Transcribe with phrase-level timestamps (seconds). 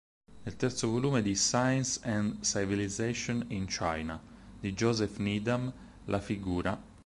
[0.41, 4.19] Nel terzo volume di "Science and Civilization in China"
[4.59, 5.71] di Joseph Needham,
[6.05, 6.77] la Fig.